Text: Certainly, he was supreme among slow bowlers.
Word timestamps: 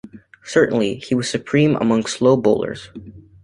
Certainly, 0.43 0.95
he 0.95 1.13
was 1.13 1.29
supreme 1.29 1.75
among 1.75 2.07
slow 2.07 2.35
bowlers. 2.35 2.89